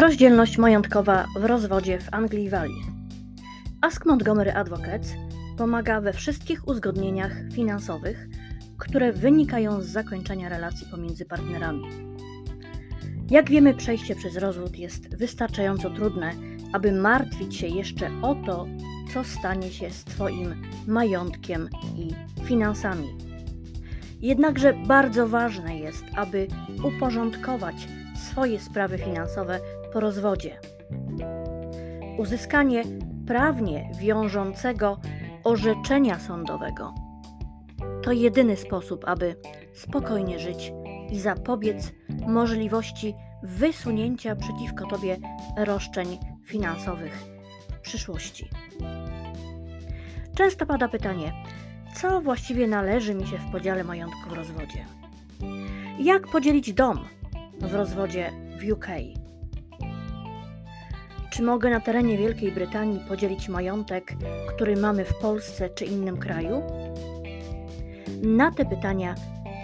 Rozdzielność 0.00 0.58
majątkowa 0.58 1.26
w 1.40 1.44
rozwodzie 1.44 1.98
w 1.98 2.14
Anglii 2.14 2.50
Walii. 2.50 2.82
Ask 3.80 4.06
Montgomery 4.06 4.52
Advocates 4.52 5.12
pomaga 5.58 6.00
we 6.00 6.12
wszystkich 6.12 6.68
uzgodnieniach 6.68 7.32
finansowych, 7.52 8.26
które 8.78 9.12
wynikają 9.12 9.80
z 9.80 9.86
zakończenia 9.86 10.48
relacji 10.48 10.86
pomiędzy 10.90 11.24
partnerami. 11.24 11.84
Jak 13.30 13.50
wiemy, 13.50 13.74
przejście 13.74 14.14
przez 14.14 14.36
rozwód 14.36 14.78
jest 14.78 15.16
wystarczająco 15.16 15.90
trudne, 15.90 16.32
aby 16.72 16.92
martwić 16.92 17.56
się 17.56 17.66
jeszcze 17.66 18.10
o 18.22 18.34
to, 18.34 18.66
co 19.14 19.24
stanie 19.24 19.70
się 19.70 19.90
z 19.90 20.04
Twoim 20.04 20.62
majątkiem 20.86 21.68
i 21.96 22.14
finansami. 22.44 23.08
Jednakże 24.20 24.74
bardzo 24.86 25.28
ważne 25.28 25.78
jest, 25.78 26.04
aby 26.16 26.48
uporządkować 26.84 27.88
swoje 28.16 28.60
sprawy 28.60 28.98
finansowe 28.98 29.60
po 29.96 30.00
rozwodzie. 30.00 30.60
Uzyskanie 32.18 32.82
prawnie 33.26 33.90
wiążącego 33.98 35.00
orzeczenia 35.44 36.18
sądowego 36.18 36.94
to 38.02 38.12
jedyny 38.12 38.56
sposób, 38.56 39.04
aby 39.06 39.36
spokojnie 39.74 40.38
żyć 40.38 40.72
i 41.10 41.20
zapobiec 41.20 41.92
możliwości 42.26 43.14
wysunięcia 43.42 44.36
przeciwko 44.36 44.86
Tobie 44.86 45.16
roszczeń 45.56 46.18
finansowych 46.44 47.24
w 47.72 47.80
przyszłości. 47.80 48.48
Często 50.34 50.66
pada 50.66 50.88
pytanie, 50.88 51.32
co 51.94 52.20
właściwie 52.20 52.66
należy 52.66 53.14
mi 53.14 53.26
się 53.26 53.38
w 53.38 53.52
podziale 53.52 53.84
majątku 53.84 54.30
w 54.30 54.32
rozwodzie? 54.32 54.86
Jak 55.98 56.26
podzielić 56.26 56.72
dom 56.72 57.04
w 57.60 57.74
rozwodzie 57.74 58.32
w 58.60 58.72
UK? 58.72 58.86
Czy 61.36 61.42
mogę 61.42 61.70
na 61.70 61.80
terenie 61.80 62.18
Wielkiej 62.18 62.52
Brytanii 62.52 63.00
podzielić 63.08 63.48
majątek, 63.48 64.14
który 64.48 64.76
mamy 64.76 65.04
w 65.04 65.14
Polsce 65.14 65.70
czy 65.70 65.84
innym 65.84 66.16
kraju? 66.16 66.62
Na 68.22 68.50
te 68.50 68.64
pytania 68.64 69.14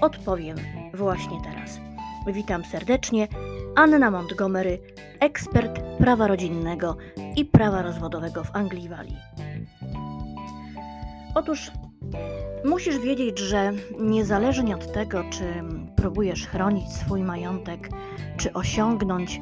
odpowiem 0.00 0.56
właśnie 0.94 1.38
teraz. 1.44 1.80
Witam 2.26 2.64
serdecznie, 2.64 3.28
Anna 3.76 4.10
Montgomery, 4.10 4.78
ekspert 5.20 5.80
prawa 5.98 6.26
rodzinnego 6.26 6.96
i 7.36 7.44
prawa 7.44 7.82
rozwodowego 7.82 8.44
w 8.44 8.56
Anglii 8.56 8.88
Walii. 8.88 9.18
Otóż 11.34 11.70
musisz 12.64 12.98
wiedzieć, 12.98 13.38
że 13.38 13.72
niezależnie 14.00 14.74
od 14.74 14.92
tego, 14.92 15.24
czy 15.30 15.44
próbujesz 15.96 16.46
chronić 16.46 16.92
swój 16.92 17.22
majątek, 17.22 17.88
czy 18.36 18.52
osiągnąć 18.52 19.40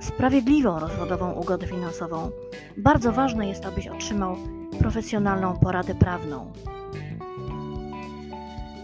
sprawiedliwą 0.00 0.78
rozwodową 0.78 1.32
ugodę 1.32 1.66
finansową, 1.66 2.30
bardzo 2.76 3.12
ważne 3.12 3.48
jest, 3.48 3.66
abyś 3.66 3.88
otrzymał 3.88 4.36
profesjonalną 4.78 5.56
poradę 5.56 5.94
prawną. 5.94 6.52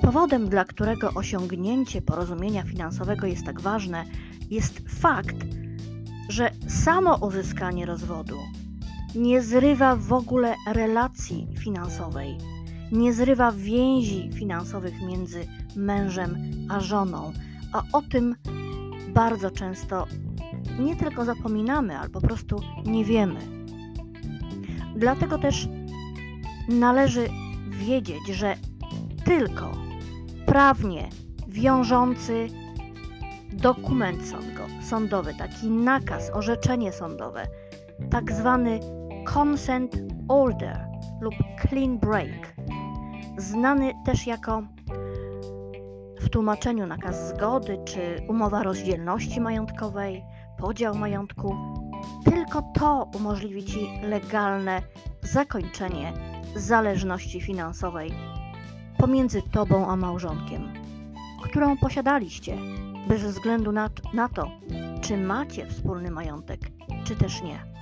Powodem, 0.00 0.48
dla 0.48 0.64
którego 0.64 1.10
osiągnięcie 1.14 2.02
porozumienia 2.02 2.62
finansowego 2.62 3.26
jest 3.26 3.46
tak 3.46 3.60
ważne, 3.60 4.04
jest 4.50 4.80
fakt, 4.88 5.36
że 6.28 6.50
samo 6.68 7.16
uzyskanie 7.16 7.86
rozwodu 7.86 8.36
nie 9.14 9.42
zrywa 9.42 9.96
w 9.96 10.12
ogóle 10.12 10.54
relacji 10.66 11.48
finansowej, 11.58 12.38
nie 12.92 13.12
zrywa 13.12 13.52
więzi 13.52 14.30
finansowych 14.32 14.94
między 15.02 15.46
mężem 15.76 16.36
a 16.68 16.80
żoną, 16.80 17.32
a 17.72 17.82
o 17.92 18.02
tym 18.02 18.34
bardzo 19.08 19.50
często 19.50 20.06
nie 20.78 20.96
tylko 20.96 21.24
zapominamy, 21.24 21.98
ale 21.98 22.08
po 22.08 22.20
prostu 22.20 22.56
nie 22.86 23.04
wiemy. 23.04 23.40
Dlatego 24.96 25.38
też 25.38 25.68
należy 26.68 27.28
wiedzieć, 27.68 28.26
że 28.26 28.56
tylko 29.24 29.72
prawnie 30.46 31.08
wiążący 31.48 32.48
dokument 33.52 34.18
sądowy, 34.82 35.34
taki 35.34 35.70
nakaz, 35.70 36.30
orzeczenie 36.30 36.92
sądowe, 36.92 37.46
tak 38.10 38.32
zwany 38.32 38.80
consent 39.34 39.96
order 40.28 40.86
lub 41.20 41.34
clean 41.60 41.98
break, 41.98 42.54
znany 43.38 43.92
też 44.04 44.26
jako 44.26 44.62
w 46.20 46.28
tłumaczeniu 46.28 46.86
nakaz 46.86 47.28
zgody 47.28 47.78
czy 47.84 48.26
umowa 48.28 48.62
rozdzielności 48.62 49.40
majątkowej, 49.40 50.24
podział 50.58 50.94
majątku, 50.94 51.56
tylko 52.24 52.62
to 52.62 53.10
umożliwi 53.14 53.64
Ci 53.64 53.88
legalne 54.02 54.82
zakończenie 55.22 56.12
zależności 56.56 57.40
finansowej 57.40 58.12
pomiędzy 58.98 59.42
Tobą 59.42 59.86
a 59.86 59.96
małżonkiem, 59.96 60.72
którą 61.42 61.76
posiadaliście, 61.76 62.56
bez 63.08 63.22
względu 63.22 63.72
na, 63.72 63.90
na 64.14 64.28
to, 64.28 64.50
czy 65.00 65.16
macie 65.16 65.66
wspólny 65.66 66.10
majątek, 66.10 66.60
czy 67.04 67.16
też 67.16 67.42
nie. 67.42 67.76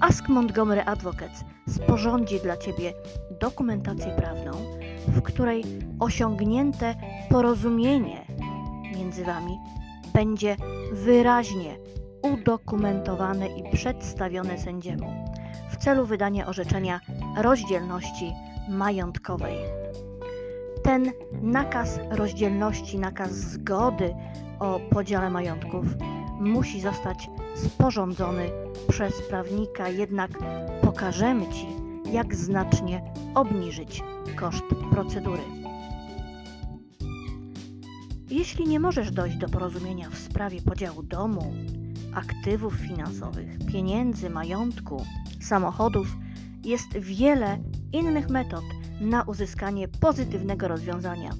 Ask 0.00 0.28
Montgomery 0.28 0.82
Advocates 0.84 1.44
sporządzi 1.68 2.40
dla 2.40 2.56
Ciebie 2.56 2.92
dokumentację 3.40 4.16
prawną, 4.16 4.50
w 5.08 5.22
której 5.22 5.64
osiągnięte 6.00 6.94
porozumienie 7.30 8.26
między 8.96 9.24
Wami 9.24 9.58
będzie 10.14 10.56
wyraźnie 10.92 11.78
udokumentowane 12.22 13.46
i 13.46 13.72
przedstawione 13.72 14.58
sędziemu 14.58 15.12
w 15.70 15.76
celu 15.76 16.06
wydania 16.06 16.46
orzeczenia 16.46 17.00
rozdzielności 17.36 18.32
majątkowej. 18.68 19.54
Ten 20.82 21.12
nakaz 21.42 22.00
rozdzielności, 22.10 22.98
nakaz 22.98 23.30
zgody 23.30 24.14
o 24.60 24.80
podziale 24.90 25.30
majątków 25.30 25.86
musi 26.40 26.80
zostać 26.80 27.30
sporządzony 27.56 28.50
przez 28.88 29.22
prawnika, 29.28 29.88
jednak 29.88 30.30
pokażemy 30.82 31.46
Ci, 31.46 31.66
jak 32.12 32.34
znacznie 32.34 33.12
obniżyć 33.34 34.02
koszt 34.36 34.64
procedury. 34.90 35.63
Jeśli 38.34 38.68
nie 38.68 38.80
możesz 38.80 39.10
dojść 39.10 39.36
do 39.36 39.48
porozumienia 39.48 40.10
w 40.10 40.18
sprawie 40.18 40.62
podziału 40.62 41.02
domu, 41.02 41.54
aktywów 42.14 42.74
finansowych, 42.74 43.58
pieniędzy, 43.72 44.30
majątku, 44.30 45.04
samochodów, 45.40 46.16
jest 46.64 46.98
wiele 46.98 47.58
innych 47.92 48.28
metod 48.28 48.64
na 49.00 49.22
uzyskanie 49.22 49.88
pozytywnego 49.88 50.68
rozwiązania. 50.68 51.30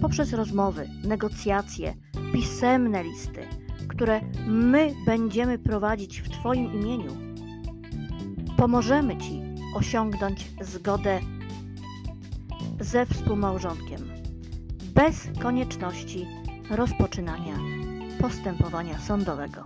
Poprzez 0.00 0.32
rozmowy, 0.32 0.88
negocjacje, 1.04 1.94
pisemne 2.32 3.04
listy, 3.04 3.40
które 3.88 4.20
my 4.46 4.94
będziemy 5.06 5.58
prowadzić 5.58 6.20
w 6.20 6.28
Twoim 6.28 6.74
imieniu, 6.74 7.12
pomożemy 8.56 9.16
Ci 9.16 9.42
osiągnąć 9.76 10.50
zgodę 10.60 11.20
ze 12.80 13.06
współmałżonkiem 13.06 14.25
bez 14.96 15.28
konieczności 15.42 16.26
rozpoczynania 16.70 17.54
postępowania 18.20 18.98
sądowego. 18.98 19.62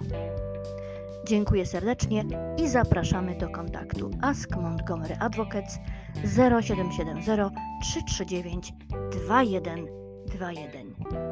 Dziękuję 1.27 1.67
serdecznie 1.67 2.25
i 2.59 2.69
zapraszamy 2.69 3.39
do 3.39 3.49
kontaktu 3.49 4.11
Ask 4.23 4.57
Montgomery 4.57 5.17
Advocates 5.21 5.79
0770 6.25 7.53
339 7.83 8.73
2121. 9.11 11.30